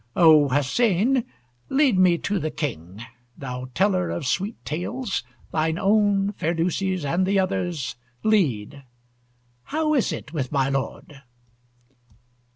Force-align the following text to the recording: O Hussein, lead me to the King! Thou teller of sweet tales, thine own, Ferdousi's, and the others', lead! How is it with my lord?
O 0.15 0.49
Hussein, 0.49 1.25
lead 1.69 1.99
me 1.99 2.17
to 2.17 2.39
the 2.39 2.49
King! 2.49 3.05
Thou 3.37 3.67
teller 3.75 4.09
of 4.09 4.25
sweet 4.25 4.55
tales, 4.65 5.21
thine 5.51 5.77
own, 5.77 6.31
Ferdousi's, 6.33 7.05
and 7.05 7.23
the 7.23 7.37
others', 7.37 7.97
lead! 8.23 8.83
How 9.65 9.93
is 9.93 10.11
it 10.11 10.33
with 10.33 10.51
my 10.51 10.69
lord? 10.69 11.21